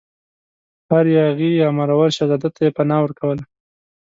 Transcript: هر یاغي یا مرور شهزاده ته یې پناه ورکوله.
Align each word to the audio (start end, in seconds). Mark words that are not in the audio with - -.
هر 0.89 1.05
یاغي 1.17 1.49
یا 1.61 1.67
مرور 1.77 2.09
شهزاده 2.17 2.49
ته 2.55 2.59
یې 2.65 2.75
پناه 2.77 2.99
ورکوله. 3.03 3.43